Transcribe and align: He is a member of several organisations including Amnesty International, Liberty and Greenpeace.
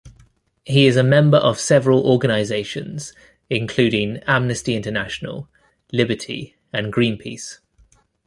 He 0.65 0.87
is 0.87 0.97
a 0.97 1.03
member 1.03 1.37
of 1.37 1.59
several 1.59 2.07
organisations 2.07 3.13
including 3.51 4.17
Amnesty 4.25 4.75
International, 4.75 5.47
Liberty 5.93 6.55
and 6.73 6.91
Greenpeace. 6.91 7.59